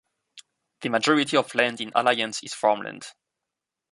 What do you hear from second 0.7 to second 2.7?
The majority of land in Alliance is